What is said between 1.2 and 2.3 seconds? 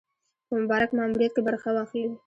کې برخه واخلي.